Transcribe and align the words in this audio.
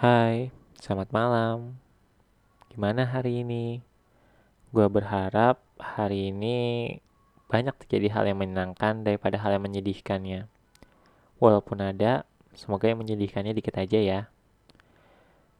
Hai, 0.00 0.48
selamat 0.80 1.12
malam. 1.12 1.76
Gimana 2.72 3.04
hari 3.04 3.44
ini? 3.44 3.84
Gua 4.72 4.88
berharap 4.88 5.60
hari 5.76 6.32
ini 6.32 6.56
banyak 7.52 7.76
terjadi 7.84 8.08
hal 8.16 8.24
yang 8.32 8.40
menyenangkan 8.40 9.04
daripada 9.04 9.36
hal 9.36 9.60
yang 9.60 9.68
menyedihkannya. 9.68 10.48
Walaupun 11.36 11.84
ada, 11.84 12.24
semoga 12.56 12.88
yang 12.88 13.04
menyedihkannya 13.04 13.52
dikit 13.52 13.76
aja 13.76 14.00
ya. 14.00 14.20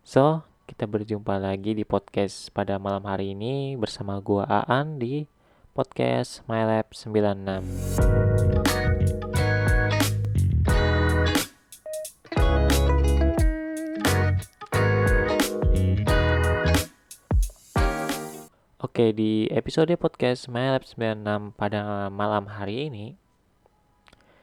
So, 0.08 0.48
kita 0.64 0.88
berjumpa 0.88 1.36
lagi 1.36 1.76
di 1.76 1.84
podcast 1.84 2.48
pada 2.56 2.80
malam 2.80 3.04
hari 3.04 3.36
ini 3.36 3.76
bersama 3.76 4.24
gua 4.24 4.48
Aan 4.48 4.96
di 4.96 5.28
podcast 5.76 6.48
MyLab 6.48 6.96
96. 6.96 8.59
Oke, 19.00 19.16
di 19.16 19.48
episode 19.48 19.96
podcast 19.96 20.44
MyLab 20.52 20.84
96 20.84 21.56
pada 21.56 22.12
malam 22.12 22.44
hari 22.44 22.92
ini 22.92 23.16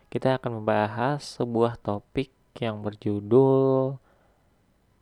kita 0.10 0.42
akan 0.42 0.58
membahas 0.58 1.22
sebuah 1.22 1.78
topik 1.78 2.34
yang 2.58 2.82
berjudul 2.82 4.02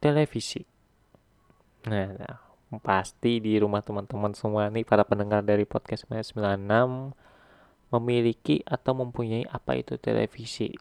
televisi. 0.03 0.67
Nah, 1.87 2.11
nah, 2.19 2.35
pasti 2.83 3.39
di 3.39 3.55
rumah 3.55 3.79
teman-teman 3.79 4.35
semua 4.35 4.67
nih 4.67 4.83
para 4.83 5.07
pendengar 5.07 5.39
dari 5.39 5.63
podcast 5.63 6.03
MyLab 6.11 7.15
96 7.15 7.95
memiliki 7.95 8.59
atau 8.67 8.91
mempunyai 8.91 9.47
apa 9.47 9.79
itu 9.79 9.95
televisi. 9.95 10.75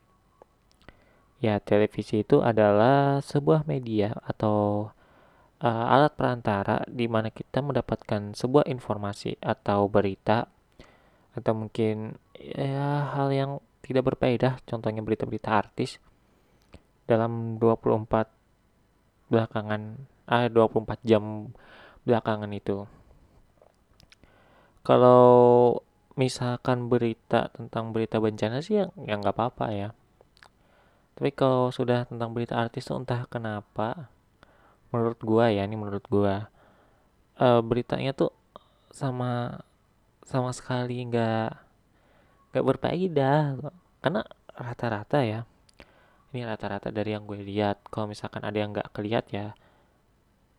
Ya, 1.39 1.63
televisi 1.63 2.27
itu 2.27 2.43
adalah 2.43 3.23
sebuah 3.23 3.71
media 3.71 4.19
atau 4.27 4.91
uh, 5.65 5.85
alat 5.89 6.13
perantara 6.13 6.85
di 6.85 7.09
mana 7.09 7.33
kita 7.33 7.65
mendapatkan 7.65 8.37
sebuah 8.37 8.69
informasi 8.69 9.41
atau 9.41 9.89
berita 9.89 10.45
atau 11.35 11.53
mungkin 11.57 12.21
ya 12.37 13.11
hal 13.17 13.33
yang 13.33 13.51
tidak 13.81 14.15
berfaedah 14.15 14.61
contohnya 14.69 15.01
berita-berita 15.01 15.51
artis 15.51 15.99
dalam 17.09 17.57
24 17.57 18.29
belakangan 19.33 20.09
ah 20.25 20.49
24 20.49 21.01
jam 21.05 21.53
belakangan 22.05 22.53
itu. 22.53 22.89
Kalau 24.85 25.81
misalkan 26.15 26.93
berita 26.93 27.49
tentang 27.57 27.91
berita 27.97 28.21
bencana 28.21 28.61
sih 28.61 28.85
ya 28.85 28.93
nggak 28.95 29.35
apa-apa 29.37 29.67
ya. 29.73 29.89
Tapi 31.15 31.31
kalau 31.33 31.73
sudah 31.73 32.05
tentang 32.09 32.33
berita 32.37 32.57
artis 32.59 32.89
tuh 32.89 33.01
entah 33.01 33.25
kenapa 33.29 34.14
menurut 34.95 35.19
gua 35.19 35.51
ya 35.51 35.67
ini 35.67 35.75
menurut 35.75 36.07
gua. 36.07 36.47
Uh, 37.35 37.59
beritanya 37.67 38.15
tuh 38.15 38.31
sama 38.95 39.59
sama 40.23 40.55
sekali 40.55 41.03
nggak 41.11 41.51
nggak 42.55 42.65
berfaedah. 42.65 43.59
Karena 43.99 44.23
rata-rata 44.55 45.19
ya 45.27 45.43
ini 46.35 46.43
rata-rata 46.43 46.91
dari 46.91 47.15
yang 47.15 47.31
gue 47.31 47.39
lihat 47.39 47.87
kalau 47.95 48.11
misalkan 48.11 48.43
ada 48.43 48.59
yang 48.59 48.75
nggak 48.75 48.91
kelihat 48.91 49.31
ya 49.31 49.55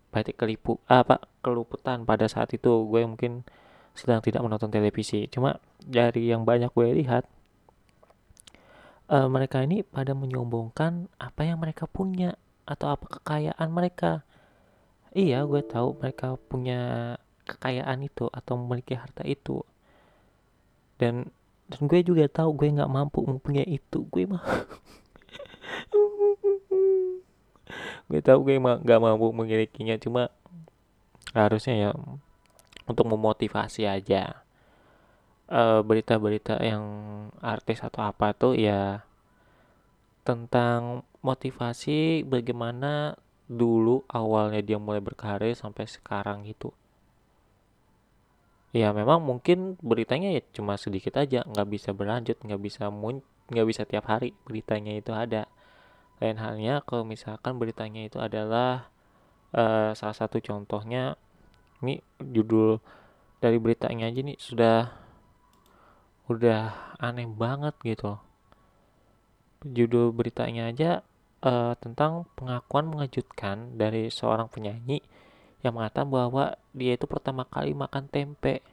berarti 0.07 0.31
kelipu 0.31 0.79
apa 0.87 1.19
keluputan 1.43 2.07
pada 2.07 2.31
saat 2.31 2.55
itu 2.55 2.87
gue 2.87 3.03
mungkin 3.03 3.43
sedang 3.91 4.23
tidak 4.23 4.43
menonton 4.43 4.71
televisi. 4.71 5.27
Cuma 5.27 5.59
dari 5.83 6.31
yang 6.31 6.47
banyak 6.47 6.71
gue 6.71 7.03
lihat 7.03 7.27
uh, 9.11 9.27
mereka 9.27 9.59
ini 9.63 9.83
pada 9.83 10.15
menyombongkan 10.15 11.11
apa 11.19 11.41
yang 11.43 11.59
mereka 11.59 11.87
punya 11.91 12.39
atau 12.65 12.97
apa 12.97 13.21
kekayaan 13.21 13.69
mereka. 13.69 14.25
Iya 15.15 15.47
gue 15.47 15.63
tahu 15.63 15.95
mereka 16.01 16.35
punya 16.49 17.15
kekayaan 17.45 18.03
itu 18.03 18.27
atau 18.33 18.57
memiliki 18.59 18.97
harta 18.97 19.23
itu. 19.23 19.63
Dan 20.97 21.29
dan 21.69 21.81
gue 21.87 22.03
juga 22.03 22.27
tahu 22.27 22.51
gue 22.57 22.75
nggak 22.75 22.91
mampu 22.91 23.23
mempunyai 23.23 23.79
itu. 23.79 24.03
Gue 24.09 24.27
mah 24.27 24.41
gue 28.09 28.21
tahu 28.21 28.49
gue 28.49 28.57
mah 28.59 28.81
nggak 28.81 29.01
mampu 29.01 29.31
memilikinya. 29.31 29.95
Cuma 30.01 30.29
harusnya 31.31 31.75
ya 31.77 31.91
untuk 32.89 33.05
memotivasi 33.07 33.85
aja. 33.85 34.41
Berita-berita 35.85 36.57
uh, 36.57 36.65
yang 36.65 36.83
artis 37.37 37.85
atau 37.85 38.01
apa 38.01 38.33
tuh 38.33 38.57
ya 38.57 39.05
tentang 40.25 41.05
motivasi 41.25 42.21
bagaimana 42.21 43.17
dulu 43.49 44.05
awalnya 44.05 44.61
dia 44.61 44.77
mulai 44.77 45.01
berkarir 45.01 45.57
sampai 45.57 45.89
sekarang 45.89 46.45
gitu. 46.45 46.69
Ya 48.75 48.93
memang 48.93 49.23
mungkin 49.23 49.79
beritanya 49.81 50.35
ya 50.35 50.41
cuma 50.53 50.77
sedikit 50.77 51.17
aja 51.17 51.41
nggak 51.47 51.67
bisa 51.71 51.89
berlanjut 51.95 52.37
nggak 52.43 52.61
bisa 52.61 52.93
mun 52.93 53.25
nggak 53.49 53.67
bisa 53.71 53.81
tiap 53.89 54.05
hari 54.05 54.37
beritanya 54.45 54.93
itu 54.93 55.09
ada. 55.09 55.49
Lain 56.21 56.37
halnya 56.37 56.85
kalau 56.85 57.01
misalkan 57.03 57.57
beritanya 57.57 58.05
itu 58.05 58.21
adalah 58.21 58.93
uh, 59.55 59.91
salah 59.97 60.15
satu 60.15 60.37
contohnya 60.43 61.17
ini 61.81 61.99
judul 62.19 62.79
dari 63.39 63.57
beritanya 63.59 64.07
aja 64.11 64.21
nih 64.23 64.37
sudah 64.39 64.91
udah 66.25 66.95
aneh 66.97 67.29
banget 67.29 67.75
gitu 67.85 68.17
judul 69.65 70.09
beritanya 70.13 70.69
aja 70.73 71.05
uh, 71.45 71.77
tentang 71.77 72.25
pengakuan 72.33 72.89
mengejutkan 72.89 73.77
dari 73.77 74.09
seorang 74.09 74.49
penyanyi 74.49 75.05
yang 75.61 75.77
mengatakan 75.77 76.09
bahwa 76.09 76.57
dia 76.73 76.97
itu 76.97 77.05
pertama 77.05 77.45
kali 77.45 77.77
makan 77.77 78.09
tempe. 78.09 78.65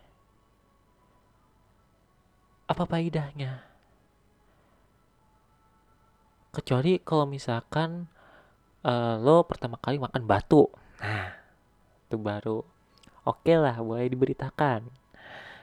Apa 2.67 2.89
faedahnya? 2.89 3.69
Kecuali 6.53 7.01
kalau 7.01 7.29
misalkan 7.29 8.09
uh, 8.85 9.17
lo 9.21 9.45
pertama 9.45 9.77
kali 9.81 10.01
makan 10.01 10.25
batu. 10.25 10.69
Nah, 11.01 11.33
itu 12.09 12.17
baru 12.21 12.61
oke 13.25 13.41
okay 13.41 13.57
lah 13.57 13.81
boleh 13.81 14.05
diberitakan 14.13 14.85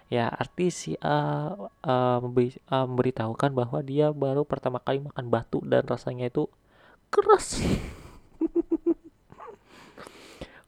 ya 0.09 0.25
artis 0.25 0.73
si 0.73 0.91
A 0.97 1.53
uh, 1.53 2.17
memberi, 2.25 2.57
memberitahukan 2.65 3.53
bahwa 3.53 3.79
dia 3.85 4.09
baru 4.09 4.41
pertama 4.41 4.81
kali 4.81 4.97
makan 5.05 5.29
batu 5.29 5.61
dan 5.61 5.85
rasanya 5.85 6.33
itu 6.33 6.49
keras. 7.09 7.59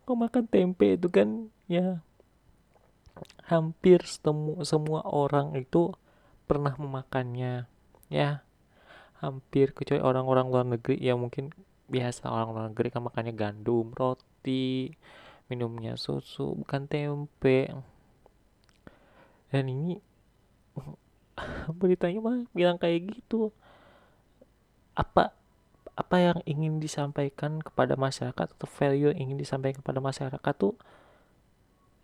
Kau 0.06 0.18
makan 0.18 0.50
tempe 0.50 0.98
itu 0.98 1.08
kan 1.08 1.48
ya 1.70 2.04
hampir 3.48 4.04
semua 4.04 4.66
semua 4.66 5.06
orang 5.06 5.54
itu 5.56 5.94
pernah 6.50 6.74
memakannya 6.76 7.70
ya. 8.12 8.44
Hampir 9.22 9.78
kecuali 9.78 10.02
orang-orang 10.02 10.46
luar 10.50 10.66
negeri 10.66 10.98
ya 10.98 11.14
mungkin 11.14 11.54
biasa 11.86 12.26
orang 12.26 12.50
luar 12.52 12.66
negeri 12.74 12.90
kan 12.90 13.06
makannya 13.06 13.34
gandum 13.38 13.94
roti 13.94 14.90
minumnya 15.46 15.94
susu 15.96 16.58
bukan 16.58 16.90
tempe. 16.90 17.70
Dan 19.54 19.70
ini 19.70 20.00
beritanya 21.80 22.20
mah 22.24 22.38
bilang 22.52 22.82
kayak 22.82 23.14
gitu. 23.14 23.54
Apa 24.98 25.41
apa 26.02 26.18
yang 26.18 26.38
ingin 26.50 26.82
disampaikan 26.82 27.62
kepada 27.62 27.94
masyarakat 27.94 28.58
atau 28.58 28.66
value 28.66 29.14
yang 29.14 29.30
ingin 29.30 29.38
disampaikan 29.38 29.86
kepada 29.86 30.02
masyarakat 30.02 30.54
tuh 30.58 30.74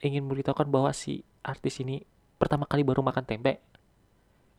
ingin 0.06 0.22
memberitahukan 0.30 0.70
bahwa 0.70 0.94
si 0.94 1.26
artis 1.42 1.82
ini 1.82 2.06
pertama 2.38 2.70
kali 2.70 2.86
baru 2.86 3.02
makan 3.02 3.26
tempe. 3.26 3.58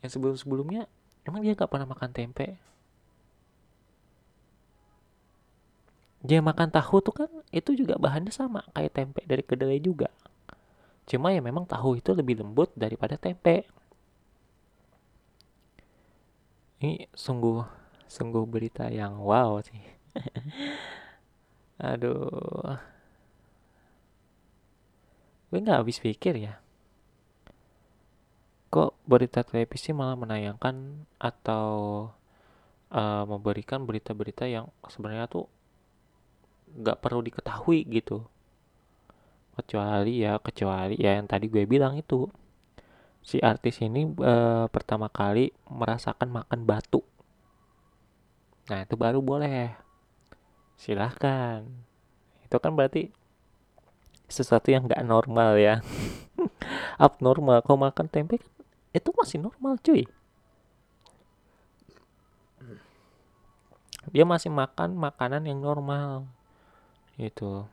Yang 0.02 0.18
sebelum 0.18 0.34
sebelumnya 0.34 0.90
emang 1.22 1.46
dia 1.46 1.54
nggak 1.54 1.70
pernah 1.70 1.86
makan 1.86 2.10
tempe? 2.10 2.58
Dia 6.18 6.42
makan 6.42 6.74
tahu 6.74 6.98
tuh 6.98 7.14
kan 7.14 7.30
itu 7.54 7.78
juga 7.78 7.94
bahannya 7.94 8.34
sama 8.34 8.66
kayak 8.74 8.90
tempe 8.90 9.22
dari 9.22 9.46
kedelai 9.46 9.78
juga. 9.78 10.10
Cuma 11.06 11.30
ya 11.30 11.38
memang 11.38 11.62
tahu 11.62 12.02
itu 12.02 12.10
lebih 12.10 12.42
lembut 12.42 12.74
daripada 12.74 13.14
tempe. 13.14 13.70
Ini 16.82 17.06
sungguh 17.14 17.77
sungguh 18.08 18.44
berita 18.48 18.88
yang 18.88 19.20
wow 19.20 19.60
sih. 19.60 19.78
Aduh. 21.92 22.76
Gue 25.48 25.58
nggak 25.60 25.80
habis 25.84 26.00
pikir 26.00 26.34
ya. 26.40 26.60
Kok 28.68 29.00
berita 29.08 29.40
televisi 29.44 29.96
malah 29.96 30.16
menayangkan 30.16 31.06
atau 31.16 31.68
uh, 32.92 33.24
memberikan 33.24 33.84
berita-berita 33.88 34.44
yang 34.44 34.68
sebenarnya 34.88 35.28
tuh 35.28 35.48
nggak 36.68 37.00
perlu 37.00 37.24
diketahui 37.24 37.88
gitu 37.88 38.28
kecuali 39.56 40.22
ya 40.22 40.38
kecuali 40.38 40.94
ya 41.00 41.18
yang 41.18 41.26
tadi 41.26 41.50
gue 41.50 41.66
bilang 41.66 41.98
itu 41.98 42.30
si 43.18 43.42
artis 43.42 43.82
ini 43.82 44.06
e, 44.06 44.34
pertama 44.70 45.10
kali 45.10 45.50
merasakan 45.66 46.30
makan 46.30 46.62
batu 46.62 47.02
nah 48.68 48.84
itu 48.84 48.94
baru 48.94 49.18
boleh. 49.24 49.74
Silahkan. 50.78 51.64
Itu 52.44 52.56
kan 52.62 52.76
berarti 52.76 53.10
sesuatu 54.28 54.68
yang 54.70 54.86
nggak 54.86 55.02
normal 55.02 55.56
ya. 55.56 55.80
Abnormal. 57.00 57.64
Kalau 57.64 57.80
makan 57.80 58.06
tempe 58.06 58.38
kan 58.38 58.52
itu 58.92 59.10
masih 59.12 59.38
normal 59.40 59.76
cuy. 59.80 60.04
Dia 64.08 64.24
masih 64.24 64.48
makan 64.48 64.96
makanan 64.96 65.44
yang 65.44 65.60
normal 65.60 66.24
itu 67.18 67.66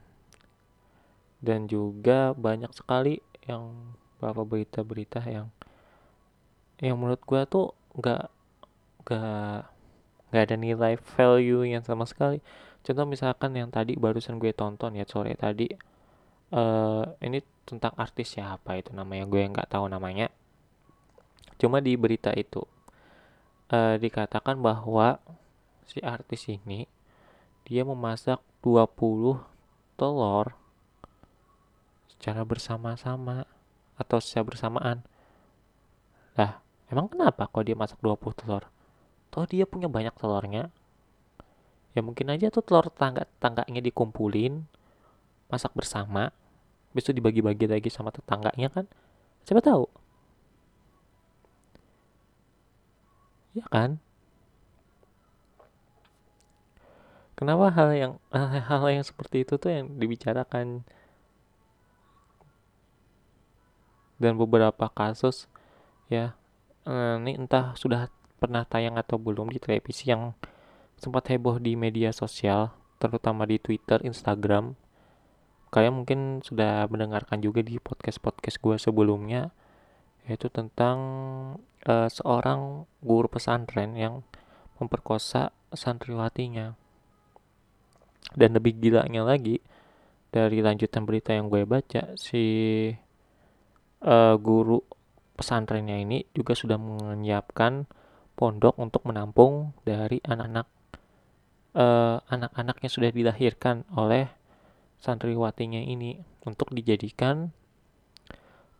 dan 1.38 1.70
juga 1.70 2.34
banyak 2.34 2.74
sekali 2.74 3.22
yang 3.46 3.94
beberapa 4.18 4.42
berita-berita 4.42 5.22
yang 5.30 5.54
yang 6.82 6.98
menurut 6.98 7.22
gua 7.22 7.46
tuh 7.46 7.78
nggak 7.94 8.34
nggak 9.06 9.75
nggak 10.30 10.44
ada 10.52 10.56
nilai 10.58 10.94
value 10.98 11.66
yang 11.66 11.84
sama 11.86 12.08
sekali 12.10 12.42
contoh 12.86 13.06
misalkan 13.06 13.54
yang 13.58 13.70
tadi 13.70 13.98
barusan 13.98 14.38
gue 14.38 14.54
tonton 14.54 14.94
ya 14.98 15.06
sore 15.06 15.34
tadi 15.38 15.70
uh, 16.54 17.06
ini 17.22 17.42
tentang 17.66 17.94
artis 17.98 18.38
siapa 18.38 18.78
itu 18.78 18.94
namanya 18.94 19.26
gue 19.26 19.42
nggak 19.42 19.70
tahu 19.70 19.86
namanya 19.90 20.30
cuma 21.58 21.82
di 21.82 21.98
berita 21.98 22.30
itu 22.36 22.62
uh, 23.72 23.96
dikatakan 23.98 24.60
bahwa 24.62 25.18
si 25.86 26.02
artis 26.02 26.50
ini 26.50 26.90
dia 27.66 27.82
memasak 27.82 28.42
20 28.62 29.42
telur 29.98 30.54
secara 32.14 32.42
bersama-sama 32.46 33.50
atau 33.96 34.18
secara 34.20 34.46
bersamaan. 34.46 34.98
Lah, 36.36 36.60
emang 36.92 37.08
kenapa 37.10 37.48
kok 37.48 37.64
dia 37.66 37.78
masak 37.78 37.98
20 38.04 38.38
telur? 38.38 38.64
Toh 39.36 39.44
dia 39.44 39.68
punya 39.68 39.92
banyak 39.92 40.16
telurnya. 40.16 40.72
Ya 41.92 42.00
mungkin 42.00 42.32
aja 42.32 42.48
tuh 42.48 42.64
telur 42.64 42.88
tangga-tangganya 42.88 43.84
dikumpulin, 43.84 44.64
masak 45.52 45.76
bersama, 45.76 46.32
besok 46.96 47.20
dibagi-bagi 47.20 47.68
lagi 47.68 47.92
sama 47.92 48.16
tetangganya 48.16 48.72
kan. 48.72 48.88
Siapa 49.44 49.60
tahu? 49.60 49.92
Ya 53.60 53.68
kan? 53.68 54.00
Kenapa 57.36 57.68
hal 57.76 57.90
yang 57.92 58.14
hal 58.72 58.88
yang 58.88 59.04
seperti 59.04 59.44
itu 59.44 59.60
tuh 59.60 59.68
yang 59.68 60.00
dibicarakan 60.00 60.88
dan 64.16 64.40
beberapa 64.40 64.88
kasus 64.96 65.52
ya 66.08 66.32
eh, 66.88 67.16
ini 67.20 67.36
entah 67.36 67.76
sudah 67.76 68.08
pernah 68.46 68.62
tayang 68.62 69.02
atau 69.02 69.18
belum 69.18 69.50
di 69.50 69.58
televisi 69.58 70.14
yang 70.14 70.38
sempat 71.02 71.34
heboh 71.34 71.58
di 71.58 71.74
media 71.74 72.14
sosial 72.14 72.70
terutama 73.02 73.50
di 73.50 73.58
Twitter, 73.58 74.06
Instagram. 74.06 74.78
Kayak 75.74 75.92
mungkin 75.98 76.46
sudah 76.46 76.86
mendengarkan 76.88 77.42
juga 77.42 77.66
di 77.66 77.82
podcast-podcast 77.82 78.62
gue 78.62 78.76
sebelumnya 78.78 79.50
yaitu 80.30 80.50
tentang 80.54 80.98
uh, 81.90 82.10
seorang 82.10 82.86
guru 83.02 83.26
pesantren 83.26 83.98
yang 83.98 84.22
memperkosa 84.78 85.50
santriwatinya. 85.74 86.78
Dan 88.34 88.58
lebih 88.58 88.78
gilanya 88.78 89.26
lagi 89.26 89.62
dari 90.30 90.62
lanjutan 90.62 91.06
berita 91.06 91.34
yang 91.34 91.50
gue 91.50 91.66
baca 91.66 92.14
si 92.18 92.44
uh, 94.06 94.36
guru 94.38 94.82
pesantrennya 95.36 96.00
ini 96.00 96.26
juga 96.32 96.56
sudah 96.56 96.80
menyiapkan 96.80 97.86
pondok 98.36 98.76
untuk 98.78 99.08
menampung 99.08 99.72
dari 99.88 100.20
anak-anak 100.24 100.68
uh, 101.76 102.24
anak-anak 102.28 102.80
yang 102.84 102.92
sudah 102.92 103.12
dilahirkan 103.12 103.84
oleh 103.96 104.32
santriwatinya 105.00 105.84
ini 105.84 106.18
untuk 106.48 106.72
dijadikan 106.72 107.52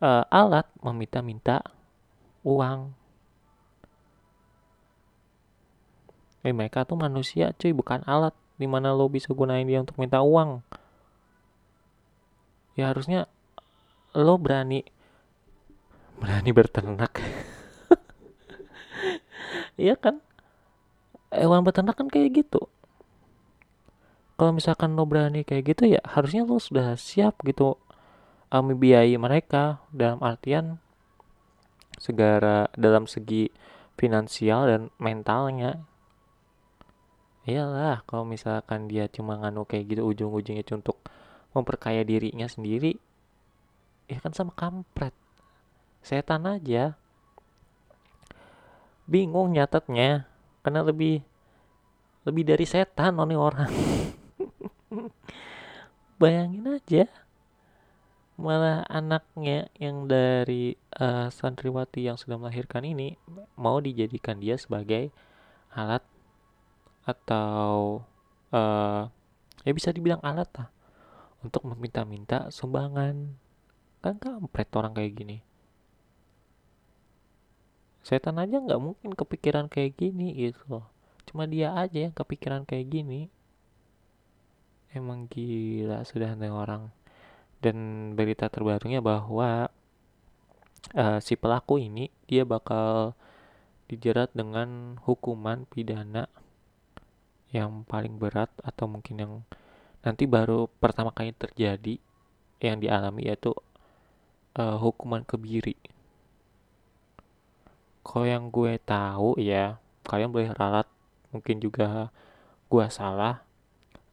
uh, 0.00 0.24
alat 0.32 0.66
meminta-minta 0.80 1.62
uang. 2.42 2.96
Eh 6.46 6.54
mereka 6.54 6.86
tuh 6.86 6.98
manusia 6.98 7.52
cuy 7.54 7.74
bukan 7.74 8.02
alat. 8.06 8.32
Di 8.56 8.64
mana 8.64 8.96
lo 8.96 9.12
bisa 9.12 9.28
gunain 9.36 9.68
dia 9.68 9.84
untuk 9.84 10.00
minta 10.00 10.24
uang? 10.24 10.64
Ya 12.72 12.88
harusnya 12.88 13.28
lo 14.16 14.40
berani 14.40 14.80
berani 16.16 16.50
berternak 16.56 17.20
iya 19.80 19.94
kan? 19.96 20.20
Hewan 21.32 21.64
beternak 21.64 21.96
kan 21.96 22.08
kayak 22.08 22.44
gitu. 22.44 22.68
Kalau 24.36 24.52
misalkan 24.52 24.92
lo 24.92 25.08
berani 25.08 25.48
kayak 25.48 25.76
gitu 25.76 25.96
ya 25.96 26.00
harusnya 26.04 26.44
lo 26.44 26.60
sudah 26.60 26.92
siap 27.00 27.40
gitu 27.44 27.80
membiayai 28.52 29.16
mereka. 29.16 29.80
Dalam 29.92 30.20
artian 30.20 30.80
segara 31.96 32.68
dalam 32.76 33.08
segi 33.08 33.48
finansial 33.96 34.68
dan 34.68 34.82
mentalnya. 35.00 35.80
Iyalah 37.46 38.04
kalau 38.04 38.26
misalkan 38.26 38.90
dia 38.90 39.06
cuma 39.08 39.38
nganu 39.40 39.64
kayak 39.64 39.96
gitu 39.96 40.02
ujung-ujungnya 40.02 40.66
untuk 40.74 40.98
memperkaya 41.56 42.04
dirinya 42.04 42.44
sendiri 42.50 43.00
ya 44.10 44.18
kan 44.22 44.34
sama 44.34 44.54
kampret. 44.54 45.14
Setan 46.02 46.46
aja 46.46 46.94
bingung 49.06 49.54
nyatetnya 49.54 50.26
karena 50.66 50.82
lebih 50.82 51.22
lebih 52.26 52.42
dari 52.42 52.66
setan 52.66 53.14
nih 53.22 53.38
orang. 53.38 53.70
Bayangin 56.20 56.66
aja 56.66 57.06
malah 58.36 58.84
anaknya 58.92 59.72
yang 59.80 60.04
dari 60.04 60.76
uh, 61.00 61.32
santriwati 61.32 62.04
yang 62.04 62.20
sudah 62.20 62.36
melahirkan 62.36 62.84
ini 62.84 63.16
mau 63.56 63.80
dijadikan 63.80 64.36
dia 64.36 64.60
sebagai 64.60 65.08
alat 65.72 66.04
atau 67.08 68.04
uh, 68.52 69.08
ya 69.64 69.72
bisa 69.72 69.88
dibilang 69.94 70.20
alat 70.20 70.50
lah 70.58 70.68
untuk 71.40 71.64
meminta-minta 71.64 72.50
sumbangan. 72.52 73.38
Kan 74.04 74.20
kampret 74.20 74.68
orang 74.76 74.92
kayak 74.92 75.14
gini 75.16 75.46
setan 78.06 78.38
aja 78.38 78.62
nggak 78.62 78.78
mungkin 78.78 79.10
kepikiran 79.18 79.66
kayak 79.66 79.98
gini 79.98 80.30
gitu 80.38 80.62
loh. 80.70 80.86
Cuma 81.26 81.42
dia 81.50 81.74
aja 81.74 82.06
yang 82.06 82.14
kepikiran 82.14 82.62
kayak 82.62 82.86
gini. 82.86 83.26
Emang 84.94 85.26
gila 85.26 86.06
sudah 86.06 86.38
ada 86.38 86.46
orang. 86.54 86.94
Dan 87.58 88.14
berita 88.14 88.46
terbarunya 88.46 89.02
bahwa 89.02 89.66
uh, 90.94 91.18
si 91.18 91.34
pelaku 91.34 91.82
ini 91.82 92.14
dia 92.30 92.46
bakal 92.46 93.18
dijerat 93.90 94.30
dengan 94.38 95.02
hukuman 95.02 95.66
pidana 95.66 96.30
yang 97.50 97.82
paling 97.90 98.22
berat 98.22 98.50
atau 98.62 98.86
mungkin 98.86 99.16
yang 99.18 99.32
nanti 100.06 100.30
baru 100.30 100.70
pertama 100.78 101.10
kali 101.10 101.34
terjadi 101.34 101.98
yang 102.62 102.78
dialami 102.78 103.26
yaitu 103.26 103.50
uh, 104.54 104.78
hukuman 104.78 105.26
kebiri. 105.26 105.74
Kalau 108.06 108.22
yang 108.22 108.44
gue 108.54 108.78
tahu 108.86 109.34
ya, 109.42 109.82
kalian 110.06 110.30
boleh 110.30 110.54
ralat, 110.54 110.86
mungkin 111.34 111.58
juga 111.58 112.14
gue 112.70 112.86
salah. 112.86 113.42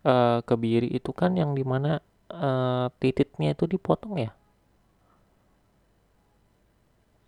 Uh, 0.04 0.44
kebiri 0.44 0.90
itu 0.92 1.16
kan 1.16 1.32
yang 1.38 1.56
di 1.56 1.64
mana 1.64 2.04
uh, 2.28 2.92
titiknya 3.00 3.56
itu 3.56 3.64
dipotong 3.72 4.20
ya, 4.20 4.36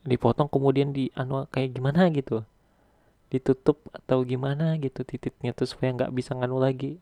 dipotong 0.06 0.52
kemudian 0.52 0.92
di 0.92 1.08
anu 1.16 1.48
kayak 1.54 1.72
gimana 1.76 2.12
gitu? 2.12 2.44
Ditutup 3.32 3.80
atau 3.96 4.22
gimana 4.28 4.76
gitu 4.78 5.02
titiknya 5.08 5.52
tuh 5.56 5.68
supaya 5.72 5.96
nggak 5.96 6.14
bisa 6.14 6.32
nganu 6.38 6.58
lagi? 6.62 7.02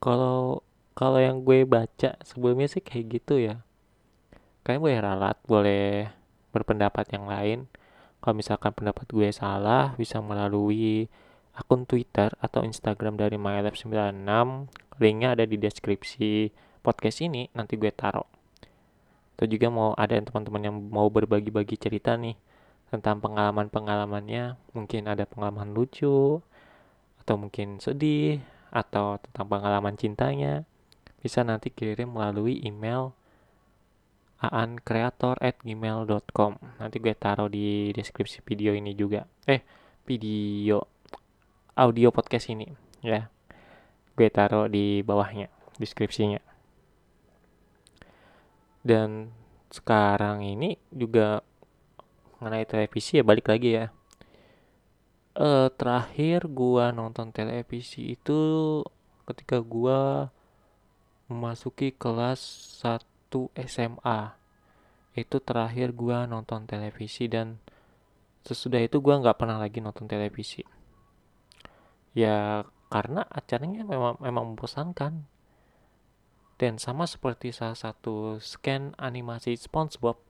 Kalau 0.00 0.64
kalau 0.98 1.20
yang 1.20 1.44
gue 1.46 1.68
baca 1.68 2.16
sebelumnya 2.24 2.68
sih 2.72 2.80
kayak 2.80 3.20
gitu 3.20 3.34
ya. 3.38 3.60
Kalian 4.64 4.80
boleh 4.84 5.00
ralat 5.00 5.36
boleh 5.44 6.19
berpendapat 6.50 7.10
yang 7.14 7.26
lain. 7.30 7.70
Kalau 8.20 8.36
misalkan 8.36 8.76
pendapat 8.76 9.08
gue 9.08 9.32
salah 9.32 9.96
bisa 9.96 10.20
melalui 10.20 11.08
akun 11.56 11.88
Twitter 11.88 12.30
atau 12.38 12.62
Instagram 12.62 13.16
dari 13.16 13.40
MyLab96. 13.40 14.28
Linknya 15.00 15.32
ada 15.32 15.44
di 15.48 15.56
deskripsi 15.56 16.52
podcast 16.84 17.24
ini 17.24 17.48
nanti 17.56 17.80
gue 17.80 17.88
taruh. 17.92 18.28
Atau 19.36 19.48
juga 19.48 19.72
mau 19.72 19.96
ada 19.96 20.20
teman-teman 20.20 20.62
yang 20.68 20.76
mau 20.76 21.08
berbagi-bagi 21.08 21.80
cerita 21.80 22.12
nih 22.20 22.36
tentang 22.92 23.24
pengalaman-pengalamannya. 23.24 24.60
Mungkin 24.76 25.08
ada 25.08 25.24
pengalaman 25.24 25.72
lucu 25.72 26.44
atau 27.24 27.34
mungkin 27.40 27.80
sedih 27.80 28.44
atau 28.68 29.16
tentang 29.16 29.46
pengalaman 29.48 29.96
cintanya. 29.96 30.68
Bisa 31.20 31.40
nanti 31.44 31.72
kirim 31.72 32.16
melalui 32.16 32.60
email 32.64 33.16
aankreator@gmail.com 34.40 36.52
nanti 36.80 36.96
gue 36.96 37.12
taruh 37.12 37.52
di 37.52 37.92
deskripsi 37.92 38.40
video 38.44 38.72
ini 38.72 38.96
juga. 38.96 39.28
Eh 39.44 39.60
video 40.08 40.80
audio 41.76 42.08
podcast 42.08 42.48
ini 42.48 42.64
ya. 43.04 43.28
Gue 44.16 44.28
taruh 44.32 44.64
di 44.68 45.04
bawahnya 45.04 45.48
deskripsinya. 45.76 46.40
Dan 48.80 49.28
sekarang 49.68 50.40
ini 50.42 50.80
juga 50.88 51.44
mengenai 52.40 52.64
televisi 52.64 53.20
ya 53.20 53.24
balik 53.24 53.52
lagi 53.52 53.76
ya. 53.76 53.92
Uh, 55.36 55.70
terakhir 55.78 56.50
gua 56.50 56.90
nonton 56.90 57.30
televisi 57.30 58.18
itu 58.18 58.40
ketika 59.28 59.62
gua 59.62 60.32
memasuki 61.30 61.94
kelas 61.94 62.42
1 62.82 63.06
SMA 63.54 64.34
itu 65.14 65.38
terakhir 65.38 65.94
gua 65.94 66.26
nonton 66.26 66.66
televisi 66.66 67.30
dan 67.30 67.62
sesudah 68.42 68.82
itu 68.82 68.98
gua 68.98 69.22
nggak 69.22 69.38
pernah 69.38 69.62
lagi 69.62 69.78
nonton 69.78 70.10
televisi. 70.10 70.66
Ya 72.16 72.66
karena 72.90 73.22
acaranya 73.30 73.86
memang 73.86 74.18
memang 74.18 74.54
membosankan. 74.54 75.30
Dan 76.60 76.76
sama 76.76 77.08
seperti 77.08 77.56
salah 77.56 77.78
satu 77.78 78.36
scan 78.36 78.92
animasi 79.00 79.56
SpongeBob 79.56 80.20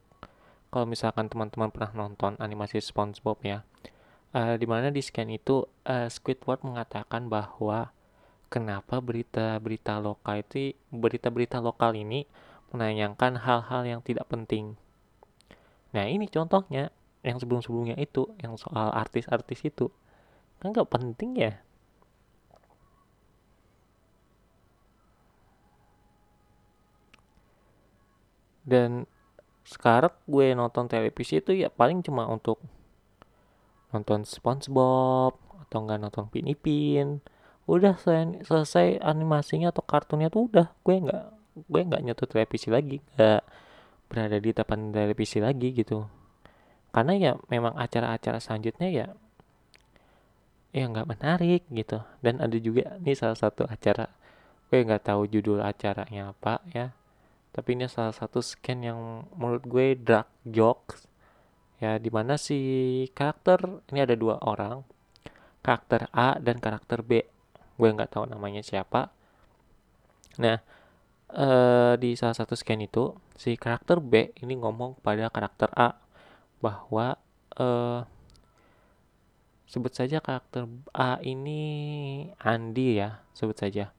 kalau 0.71 0.87
misalkan 0.87 1.27
teman-teman 1.27 1.75
pernah 1.75 2.07
nonton 2.07 2.39
animasi 2.39 2.79
SpongeBob 2.79 3.43
ya 3.43 3.67
uh, 4.35 4.55
mana 4.67 4.89
di 4.95 5.03
scan 5.03 5.29
itu 5.31 5.67
uh, 5.87 6.07
Squidward 6.07 6.63
mengatakan 6.63 7.27
bahwa 7.27 7.91
kenapa 8.51 9.03
berita-berita 9.03 9.99
lokal 9.99 10.43
itu 10.47 10.75
berita-berita 10.91 11.59
lokal 11.59 11.99
ini 11.99 12.27
menanyakan 12.71 13.39
hal-hal 13.39 13.83
yang 13.87 14.01
tidak 14.03 14.27
penting. 14.31 14.79
Nah 15.91 16.07
ini 16.07 16.31
contohnya 16.31 16.95
yang 17.21 17.37
sebelum-sebelumnya 17.37 17.99
itu 18.01 18.31
yang 18.41 18.57
soal 18.57 18.95
artis-artis 18.95 19.61
itu 19.67 19.93
kan 20.63 20.73
nggak 20.73 20.89
penting 20.89 21.37
ya. 21.37 21.53
Dan 28.65 29.09
sekarang 29.67 30.15
gue 30.31 30.55
nonton 30.55 30.87
televisi 30.87 31.43
itu 31.43 31.55
ya 31.55 31.69
paling 31.71 32.03
cuma 32.07 32.27
untuk 32.31 32.63
nonton 33.91 34.23
SpongeBob 34.23 35.35
atau 35.67 35.79
enggak 35.83 35.99
nonton 35.99 36.27
Pin 36.31 36.47
Ipin 36.47 37.19
udah 37.71 37.95
selesai, 37.99 38.47
selesai 38.47 38.87
animasinya 38.99 39.71
atau 39.71 39.83
kartunnya 39.87 40.27
tuh 40.27 40.51
udah 40.51 40.75
gue 40.83 40.97
nggak 41.07 41.40
gue 41.67 41.83
nggak 41.85 42.03
nyentuh 42.05 42.29
televisi 42.29 42.69
lagi 42.73 43.03
nggak 43.17 43.43
berada 44.11 44.37
di 44.43 44.51
depan 44.51 44.91
televisi 44.91 45.39
lagi 45.39 45.71
gitu. 45.71 46.07
Karena 46.91 47.15
ya 47.15 47.33
memang 47.47 47.79
acara-acara 47.79 48.43
selanjutnya 48.43 48.91
ya 48.91 49.07
ya 50.71 50.85
nggak 50.87 51.07
menarik 51.07 51.63
gitu. 51.71 52.03
Dan 52.19 52.43
ada 52.43 52.59
juga 52.59 52.99
nih 53.03 53.15
salah 53.15 53.39
satu 53.39 53.67
acara 53.67 54.11
gue 54.71 54.79
nggak 54.87 55.03
tahu 55.07 55.27
judul 55.31 55.63
acaranya 55.63 56.35
apa 56.35 56.63
ya. 56.71 56.95
Tapi 57.51 57.75
ini 57.75 57.91
salah 57.91 58.15
satu 58.15 58.39
scan 58.39 58.79
yang 58.87 59.27
menurut 59.35 59.65
gue 59.67 59.87
dark 59.99 60.31
jokes. 60.47 61.07
Ya 61.83 61.97
di 61.99 62.11
mana 62.13 62.39
si 62.39 62.59
karakter 63.17 63.83
ini 63.91 64.05
ada 64.05 64.15
dua 64.15 64.39
orang 64.43 64.87
karakter 65.63 66.11
A 66.15 66.39
dan 66.39 66.59
karakter 66.59 67.03
B. 67.03 67.27
Gue 67.79 67.89
nggak 67.91 68.15
tahu 68.19 68.29
namanya 68.29 68.63
siapa. 68.63 69.11
Nah 70.39 70.63
eh, 71.35 71.95
di 72.01 72.15
salah 72.19 72.37
satu 72.37 72.55
scan 72.59 72.83
itu 72.83 73.15
si 73.39 73.55
karakter 73.55 74.03
B 74.03 74.35
ini 74.43 74.55
ngomong 74.59 74.99
pada 75.03 75.31
karakter 75.31 75.71
A 75.75 75.97
bahwa 76.61 77.17
eh, 77.57 78.01
sebut 79.71 79.95
saja 79.95 80.19
karakter 80.19 80.67
A 80.91 81.23
ini 81.23 81.61
Andi 82.43 82.99
ya 82.99 83.23
sebut 83.35 83.57
saja. 83.57 83.95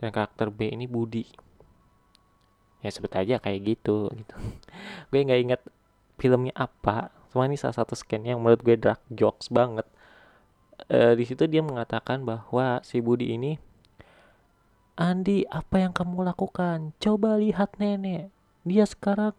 Dan 0.00 0.14
karakter 0.14 0.48
B 0.48 0.72
ini 0.72 0.88
Budi. 0.88 1.28
Ya 2.80 2.88
sebut 2.88 3.12
aja 3.12 3.36
kayak 3.36 3.60
gitu 3.66 4.08
gitu. 4.16 4.36
Gue 5.12 5.20
nggak 5.26 5.40
inget 5.42 5.60
filmnya 6.16 6.52
apa 6.56 7.12
cuma 7.30 7.46
ini 7.46 7.54
salah 7.54 7.78
satu 7.78 7.94
scan 7.94 8.26
yang 8.26 8.42
menurut 8.42 8.60
gue 8.66 8.74
dark 8.74 9.00
jokes 9.06 9.48
banget. 9.54 9.86
E, 10.90 11.14
di 11.14 11.22
situ 11.22 11.46
dia 11.46 11.62
mengatakan 11.62 12.26
bahwa 12.26 12.82
si 12.82 12.98
Budi 12.98 13.38
ini 13.38 13.54
Andi 15.00 15.48
apa 15.48 15.80
yang 15.80 15.96
kamu 15.96 16.28
lakukan? 16.28 16.92
Coba 17.00 17.40
lihat 17.40 17.80
nenek. 17.80 18.28
Dia 18.68 18.84
sekarang 18.84 19.32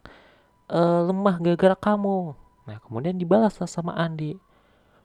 e, 0.65 0.81
lemah 0.81 1.37
gara-gara 1.37 1.77
kamu. 1.77 2.33
Nah 2.65 2.77
kemudian 2.81 3.13
dibalas 3.21 3.61
sama 3.69 3.93
Andi. 3.93 4.41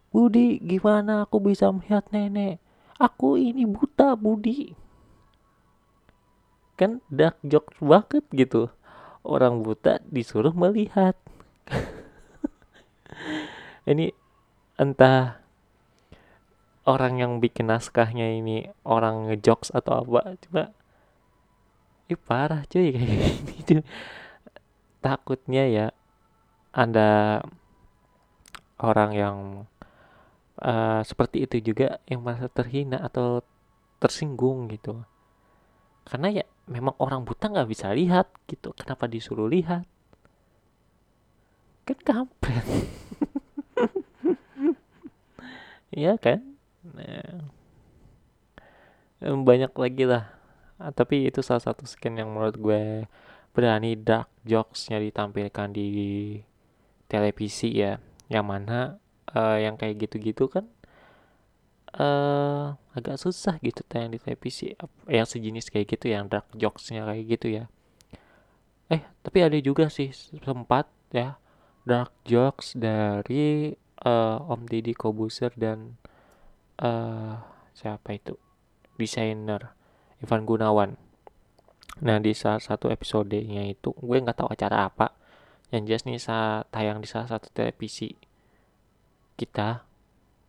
Budi 0.08 0.56
gimana 0.64 1.28
aku 1.28 1.44
bisa 1.44 1.68
melihat 1.68 2.08
nenek? 2.08 2.56
Aku 2.96 3.36
ini 3.36 3.68
buta 3.68 4.16
Budi. 4.16 4.72
Kan 6.80 7.04
dark 7.12 7.36
jokes 7.44 7.76
banget 7.84 8.24
gitu. 8.32 8.72
Orang 9.20 9.60
buta 9.60 10.00
disuruh 10.08 10.56
melihat. 10.56 11.12
Ini 13.90 14.12
entah 14.80 15.45
orang 16.86 17.18
yang 17.18 17.32
bikin 17.42 17.66
naskahnya 17.66 18.38
ini 18.38 18.70
orang 18.86 19.28
ngejokes 19.28 19.74
atau 19.74 20.06
apa 20.06 20.38
coba. 20.46 20.64
Ini 22.06 22.14
parah 22.22 22.62
cuy 22.70 22.94
kayak 22.94 23.34
gini. 23.66 23.82
Takutnya 25.04 25.64
ya 25.66 25.86
ada 26.70 27.42
orang 28.78 29.10
yang 29.12 29.36
uh, 30.62 31.02
seperti 31.02 31.50
itu 31.50 31.74
juga 31.74 31.98
yang 32.06 32.22
merasa 32.22 32.46
terhina 32.46 33.02
atau 33.02 33.42
tersinggung 33.98 34.70
gitu. 34.70 35.02
Karena 36.06 36.30
ya 36.30 36.44
memang 36.70 36.94
orang 37.02 37.26
buta 37.26 37.50
nggak 37.50 37.68
bisa 37.68 37.90
lihat 37.90 38.30
gitu. 38.46 38.70
Kenapa 38.78 39.10
disuruh 39.10 39.50
lihat? 39.50 39.82
Kan 41.82 41.98
kampret. 42.06 42.66
Iya 45.96 46.20
kan 46.20 46.55
nah, 46.96 47.44
banyak 49.20 49.72
lagi 49.76 50.04
lah. 50.08 50.32
Ah, 50.76 50.92
tapi 50.92 51.28
itu 51.28 51.40
salah 51.40 51.64
satu 51.64 51.88
skin 51.88 52.20
yang 52.20 52.32
menurut 52.32 52.56
gue 52.60 52.82
berani 53.56 53.96
dark 53.96 54.28
jokesnya 54.44 55.00
ditampilkan 55.00 55.72
di 55.72 55.88
televisi 57.08 57.72
ya. 57.76 57.96
Yang 58.28 58.44
mana 58.44 58.78
uh, 59.32 59.56
yang 59.56 59.78
kayak 59.78 60.02
gitu-gitu 60.02 60.50
kan 60.50 60.66
uh, 61.96 62.74
agak 62.92 63.16
susah 63.16 63.56
gitu 63.62 63.80
tayang 63.88 64.12
di 64.12 64.20
televisi. 64.20 64.76
Yang 65.08 65.38
sejenis 65.38 65.72
kayak 65.72 65.86
gitu 65.96 66.12
yang 66.12 66.28
dark 66.28 66.48
jokesnya 66.52 67.08
kayak 67.08 67.24
gitu 67.38 67.46
ya. 67.62 67.64
Eh 68.92 69.02
tapi 69.24 69.42
ada 69.42 69.58
juga 69.58 69.88
sih 69.88 70.12
sempat 70.12 70.86
ya 71.10 71.40
dark 71.86 72.12
jokes 72.26 72.74
dari 72.74 73.72
uh, 74.02 74.52
Om 74.52 74.66
Deddy 74.66 74.92
Kobuser 74.92 75.54
dan 75.54 75.96
uh, 76.80 77.40
siapa 77.76 78.16
itu 78.16 78.34
desainer 78.96 79.72
Ivan 80.20 80.42
Gunawan. 80.48 80.90
Nah 82.04 82.18
di 82.20 82.32
salah 82.36 82.60
satu 82.60 82.92
episodenya 82.92 83.64
itu 83.68 83.92
gue 83.96 84.16
nggak 84.20 84.44
tahu 84.44 84.48
acara 84.52 84.88
apa 84.88 85.16
yang 85.72 85.88
jelas 85.88 86.04
nih 86.04 86.20
saat 86.20 86.68
tayang 86.70 87.00
di 87.00 87.08
salah 87.08 87.26
satu 87.26 87.50
televisi 87.50 88.14
kita 89.36 89.84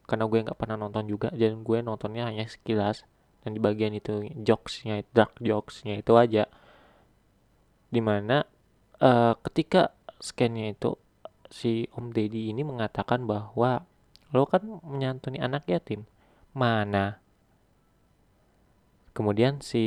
karena 0.07 0.23
gue 0.27 0.39
nggak 0.47 0.59
pernah 0.59 0.79
nonton 0.79 1.03
juga 1.07 1.31
dan 1.35 1.63
gue 1.63 1.77
nontonnya 1.83 2.31
hanya 2.31 2.47
sekilas 2.47 3.03
dan 3.43 3.51
di 3.55 3.59
bagian 3.59 3.91
itu 3.91 4.23
jokesnya 4.39 5.03
dark 5.11 5.35
jokesnya 5.43 5.99
itu 5.99 6.15
aja 6.15 6.47
di 7.91 7.99
mana 7.99 8.47
uh, 9.03 9.35
ketika 9.43 9.95
scannya 10.19 10.75
itu 10.75 10.95
si 11.47 11.87
Om 11.95 12.11
Deddy 12.11 12.51
ini 12.51 12.63
mengatakan 12.63 13.23
bahwa 13.23 13.87
lo 14.35 14.43
kan 14.47 14.63
menyantuni 14.83 15.39
anak 15.39 15.67
yatim. 15.71 16.03
Mana? 16.53 17.19
Kemudian 19.15 19.59
si 19.65 19.83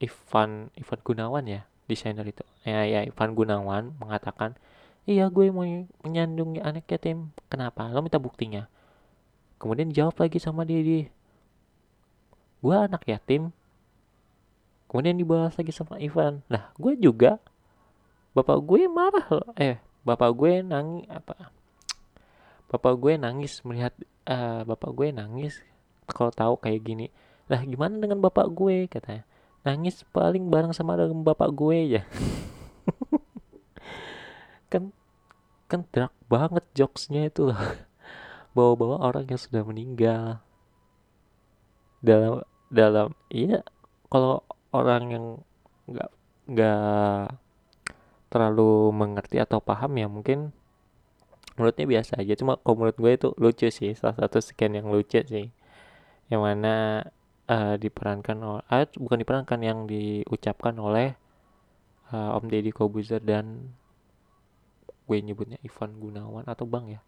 Ivan 0.00 0.72
Ivan 0.74 1.00
Gunawan 1.04 1.44
ya, 1.44 1.68
desainer 1.84 2.24
itu. 2.24 2.40
Ya 2.64 2.88
ya 2.88 3.04
Ivan 3.04 3.36
Gunawan 3.36 3.92
mengatakan, 4.00 4.56
"Iya, 5.04 5.28
gue 5.28 5.52
mau 5.52 5.66
menyandungi 6.06 6.64
anak 6.64 6.88
yatim. 6.88 7.36
Kenapa? 7.52 7.86
Lo 7.92 8.00
minta 8.00 8.16
buktinya." 8.16 8.66
Kemudian 9.60 9.92
jawab 9.92 10.16
lagi 10.16 10.40
sama 10.40 10.64
Deddy, 10.64 11.12
"Gue 12.64 12.76
anak 12.80 13.04
yatim." 13.04 13.52
Kemudian 14.88 15.20
dibalas 15.20 15.54
lagi 15.54 15.70
sama 15.70 16.00
Ivan. 16.00 16.42
Nah, 16.48 16.72
gue 16.80 16.96
juga 16.96 17.38
bapak 18.32 18.58
gue 18.64 18.88
marah 18.88 19.26
loh. 19.30 19.52
Eh, 19.54 19.78
bapak 20.02 20.32
gue 20.32 20.64
nangis 20.64 21.06
apa 21.12 21.52
bapak 22.70 22.94
gue 23.02 23.12
nangis 23.18 23.60
melihat 23.66 23.90
uh, 24.30 24.62
bapak 24.62 24.90
gue 24.94 25.10
nangis. 25.10 25.58
Kalau 26.06 26.30
tahu 26.30 26.54
kayak 26.58 26.82
gini 26.86 27.06
lah 27.50 27.66
gimana 27.66 27.98
dengan 27.98 28.22
bapak 28.22 28.46
gue? 28.54 28.86
katanya. 28.86 29.26
Nangis 29.66 30.06
paling 30.14 30.46
bareng 30.48 30.70
sama 30.70 30.94
dengan 30.94 31.26
bapak 31.26 31.50
gue 31.52 32.00
ya 32.00 32.02
kan 34.72 34.94
kan 35.66 35.82
dark 35.90 36.14
banget 36.30 36.62
jokesnya 36.78 37.26
itu 37.26 37.50
loh. 37.50 37.58
Bawa-bawa 38.56 39.02
orang 39.02 39.26
yang 39.26 39.40
sudah 39.42 39.66
meninggal. 39.66 40.38
Dalam 42.00 42.46
dalam 42.70 43.18
iya 43.34 43.66
kalau 44.06 44.46
orang 44.70 45.02
yang 45.10 45.26
nggak 45.90 46.10
nggak 46.50 47.34
terlalu 48.30 48.94
mengerti 48.94 49.42
atau 49.42 49.58
paham 49.58 49.98
ya 49.98 50.06
mungkin 50.06 50.54
menurutnya 51.60 51.84
biasa 51.84 52.24
aja 52.24 52.32
cuma 52.40 52.56
kalau 52.64 52.80
menurut 52.80 52.96
gue 52.96 53.12
itu 53.12 53.28
lucu 53.36 53.68
sih 53.68 53.92
salah 53.92 54.16
satu 54.16 54.40
scan 54.40 54.80
yang 54.80 54.88
lucu 54.88 55.20
sih. 55.20 55.52
Yang 56.32 56.40
mana 56.40 56.74
uh, 57.52 57.74
diperankan 57.76 58.36
oleh 58.40 58.64
uh, 58.64 58.88
bukan 58.96 59.18
diperankan 59.20 59.60
yang 59.60 59.84
diucapkan 59.84 60.72
oleh 60.80 61.12
uh, 62.16 62.38
Om 62.40 62.48
Deddy 62.48 62.72
Kobuzer 62.72 63.20
dan 63.20 63.76
gue 65.04 65.18
nyebutnya 65.20 65.60
Ivan 65.60 66.00
Gunawan 66.00 66.48
atau 66.48 66.64
Bang 66.64 66.88
ya? 66.88 67.04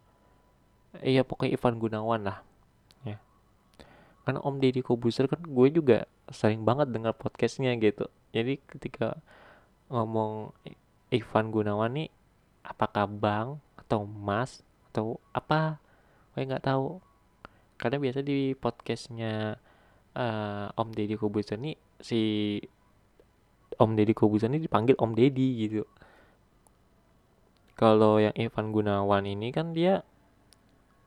Iya 1.01 1.25
pokoknya 1.25 1.57
Ivan 1.57 1.81
Gunawan 1.81 2.21
lah 2.29 2.37
ya. 3.01 3.17
Karena 4.27 4.39
Om 4.45 4.61
Deddy 4.61 4.85
Kobuzer 4.85 5.25
kan 5.25 5.41
gue 5.41 5.67
juga 5.73 6.05
sering 6.29 6.61
banget 6.61 6.93
dengar 6.93 7.17
podcastnya 7.17 7.73
gitu. 7.81 8.05
Jadi 8.35 8.61
ketika 8.69 9.17
ngomong 9.89 10.53
Ivan 11.09 11.49
Gunawan 11.49 11.91
nih 11.97 12.09
apakah 12.63 13.07
Bang 13.07 13.63
atau 13.93 14.09
Mas 14.09 14.65
atau 14.89 15.21
apa 15.37 15.77
gue 16.33 16.49
nggak 16.49 16.65
tahu. 16.65 16.97
Karena 17.77 18.01
biasa 18.01 18.25
di 18.25 18.57
podcastnya 18.57 19.53
uh, 20.17 20.73
Om 20.73 20.89
Deddy 20.97 21.13
Kobuzer 21.13 21.61
nih 21.61 21.77
si 22.01 22.57
Om 23.77 23.93
Deddy 23.93 24.17
Kobuzer 24.17 24.49
ini 24.49 24.65
dipanggil 24.65 24.97
Om 24.97 25.13
Deddy 25.13 25.49
gitu. 25.69 25.85
Kalau 27.77 28.17
yang 28.17 28.33
Ivan 28.33 28.73
Gunawan 28.73 29.29
ini 29.29 29.53
kan 29.53 29.77
dia 29.77 30.01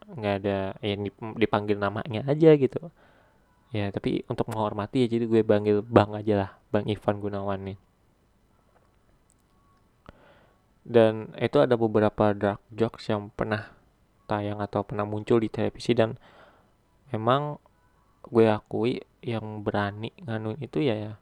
nggak 0.06 0.34
ada 0.46 0.78
yang 0.86 1.10
dipanggil 1.34 1.82
namanya 1.82 2.22
aja 2.30 2.54
gitu. 2.54 2.94
Ya 3.74 3.90
tapi 3.90 4.22
untuk 4.30 4.46
menghormati 4.54 5.02
ya 5.02 5.10
jadi 5.10 5.26
gue 5.26 5.42
panggil 5.42 5.82
bang 5.82 6.14
aja 6.14 6.34
lah 6.38 6.50
bang 6.70 6.86
Ivan 6.86 7.18
Gunawan 7.18 7.66
nih 7.66 7.78
dan 10.86 11.34
itu 11.34 11.58
ada 11.58 11.74
beberapa 11.74 12.30
dark 12.30 12.62
jokes 12.70 13.10
yang 13.10 13.34
pernah 13.34 13.74
tayang 14.30 14.62
atau 14.62 14.86
pernah 14.86 15.02
muncul 15.02 15.42
di 15.42 15.50
televisi 15.50 15.98
dan 15.98 16.14
memang 17.10 17.58
gue 18.22 18.46
akui 18.46 19.02
yang 19.22 19.66
berani 19.66 20.14
nganun 20.22 20.58
itu 20.62 20.86
ya 20.86 21.18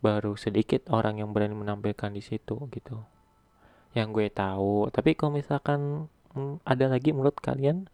baru 0.00 0.36
sedikit 0.36 0.88
orang 0.92 1.20
yang 1.20 1.32
berani 1.32 1.56
menampilkan 1.56 2.12
di 2.12 2.20
situ 2.24 2.68
gitu. 2.72 3.04
Yang 3.92 4.08
gue 4.16 4.26
tahu 4.32 4.88
tapi 4.88 5.12
kalau 5.12 5.36
misalkan 5.36 6.08
hmm, 6.32 6.64
ada 6.64 6.88
lagi 6.88 7.12
menurut 7.12 7.36
kalian 7.36 7.88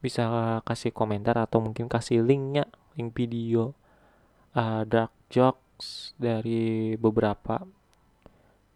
bisa 0.00 0.60
kasih 0.64 0.96
komentar 0.96 1.36
atau 1.36 1.60
mungkin 1.60 1.88
kasih 1.92 2.24
linknya 2.24 2.68
link 2.96 3.12
video 3.12 3.76
uh, 4.56 4.84
dark 4.88 5.12
jokes 5.28 6.16
dari 6.16 6.96
beberapa 6.96 7.64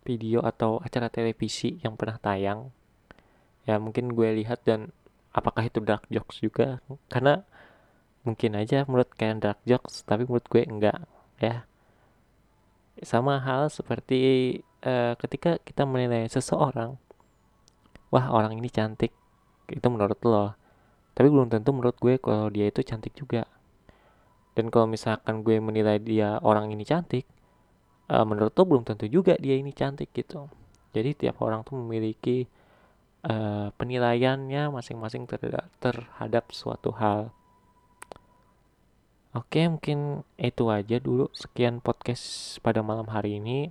video 0.05 0.41
atau 0.41 0.81
acara 0.81 1.13
televisi 1.13 1.79
yang 1.85 1.95
pernah 1.95 2.17
tayang. 2.17 2.73
Ya 3.69 3.77
mungkin 3.77 4.17
gue 4.17 4.41
lihat 4.41 4.65
dan 4.65 4.91
apakah 5.31 5.69
itu 5.69 5.79
dark 5.85 6.05
jokes 6.09 6.41
juga? 6.41 6.81
Karena 7.13 7.45
mungkin 8.25 8.57
aja 8.57 8.85
menurut 8.85 9.09
kalian 9.17 9.41
dark 9.41 9.61
jokes 9.65 10.05
tapi 10.05 10.25
menurut 10.29 10.47
gue 10.49 10.63
enggak 10.65 10.99
ya. 11.41 11.65
Sama 13.01 13.41
hal 13.41 13.73
seperti 13.73 14.61
uh, 14.85 15.17
ketika 15.17 15.57
kita 15.65 15.89
menilai 15.89 16.29
seseorang 16.29 17.01
wah 18.11 18.27
orang 18.29 18.59
ini 18.59 18.69
cantik 18.69 19.15
itu 19.71 19.87
menurut 19.87 20.19
lo. 20.27 20.59
Tapi 21.15 21.29
belum 21.29 21.53
tentu 21.53 21.71
menurut 21.71 21.97
gue 22.01 22.17
kalau 22.19 22.49
dia 22.49 22.69
itu 22.69 22.83
cantik 22.83 23.15
juga. 23.15 23.47
Dan 24.57 24.69
kalau 24.69 24.91
misalkan 24.91 25.47
gue 25.47 25.63
menilai 25.63 26.03
dia 26.03 26.43
orang 26.43 26.75
ini 26.75 26.83
cantik 26.83 27.25
uh, 28.11 28.27
menurut 28.27 28.53
lo 28.53 28.63
belum 28.67 28.83
tentu 28.83 29.07
juga 29.07 29.39
dia 29.39 29.55
ini 29.55 29.71
cantik 29.71 30.11
gitu 30.11 30.51
jadi 30.91 31.15
tiap 31.15 31.39
orang 31.41 31.63
tuh 31.63 31.79
memiliki 31.79 32.51
uh, 33.25 33.71
penilaiannya 33.79 34.75
masing-masing 34.75 35.31
terhadap, 35.31 35.71
terhadap 35.79 36.45
suatu 36.51 36.91
hal 36.99 37.31
Oke, 39.31 39.63
mungkin 39.63 40.27
itu 40.43 40.67
aja 40.75 40.99
dulu. 40.99 41.31
Sekian 41.31 41.79
podcast 41.79 42.59
pada 42.67 42.83
malam 42.83 43.07
hari 43.07 43.39
ini. 43.39 43.71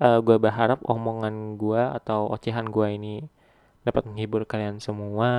Uh, 0.00 0.16
eh, 0.16 0.18
gue 0.24 0.40
berharap 0.40 0.80
omongan 0.88 1.60
gue 1.60 1.82
atau 2.00 2.32
ocehan 2.32 2.72
gue 2.72 2.96
ini 2.96 3.28
dapat 3.84 4.08
menghibur 4.08 4.48
kalian 4.48 4.80
semua 4.80 5.32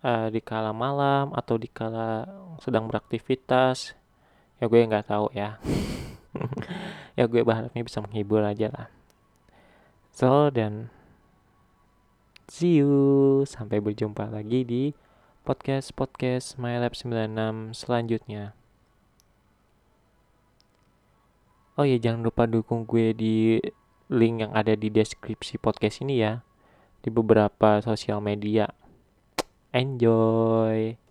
uh, 0.00 0.28
di 0.32 0.40
kala 0.40 0.72
malam 0.72 1.36
atau 1.36 1.60
di 1.60 1.68
kala 1.68 2.24
sedang 2.64 2.88
beraktivitas. 2.88 3.92
Ya 4.56 4.64
gue 4.72 4.80
nggak 4.88 5.12
tahu 5.12 5.28
ya. 5.36 5.60
ya 7.18 7.24
gue 7.28 7.42
berharapnya 7.42 7.82
bisa 7.82 8.00
menghibur 8.04 8.42
aja 8.42 8.68
lah. 8.72 8.86
So 10.12 10.48
dan 10.48 10.88
see 12.48 12.80
you 12.80 13.44
sampai 13.44 13.82
berjumpa 13.82 14.30
lagi 14.30 14.64
di 14.64 14.82
podcast-podcast 15.46 16.58
MyLab 16.58 16.98
96 16.98 17.76
selanjutnya. 17.76 18.56
Oh 21.76 21.84
ya, 21.84 22.00
jangan 22.00 22.24
lupa 22.24 22.48
dukung 22.48 22.88
gue 22.88 23.12
di 23.12 23.60
link 24.08 24.42
yang 24.42 24.52
ada 24.56 24.72
di 24.72 24.88
deskripsi 24.88 25.60
podcast 25.60 26.00
ini 26.00 26.24
ya. 26.24 26.40
Di 27.04 27.12
beberapa 27.12 27.84
sosial 27.84 28.24
media. 28.24 28.72
Enjoy! 29.76 31.05